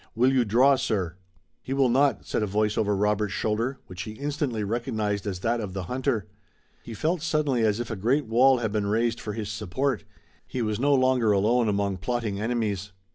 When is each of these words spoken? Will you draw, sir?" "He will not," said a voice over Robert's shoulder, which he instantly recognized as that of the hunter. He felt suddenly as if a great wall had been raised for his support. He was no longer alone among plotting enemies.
Will 0.15 0.33
you 0.33 0.43
draw, 0.45 0.77
sir?" 0.77 1.15
"He 1.61 1.73
will 1.73 1.87
not," 1.87 2.25
said 2.25 2.41
a 2.41 2.47
voice 2.47 2.75
over 2.75 2.95
Robert's 2.95 3.33
shoulder, 3.35 3.77
which 3.85 4.01
he 4.01 4.13
instantly 4.13 4.63
recognized 4.63 5.27
as 5.27 5.41
that 5.41 5.59
of 5.61 5.73
the 5.73 5.83
hunter. 5.83 6.25
He 6.81 6.95
felt 6.95 7.21
suddenly 7.21 7.61
as 7.63 7.79
if 7.79 7.91
a 7.91 7.95
great 7.95 8.25
wall 8.25 8.57
had 8.57 8.71
been 8.71 8.87
raised 8.87 9.21
for 9.21 9.33
his 9.33 9.49
support. 9.51 10.03
He 10.47 10.63
was 10.63 10.79
no 10.79 10.95
longer 10.95 11.31
alone 11.33 11.69
among 11.69 11.97
plotting 11.97 12.39
enemies. 12.39 12.93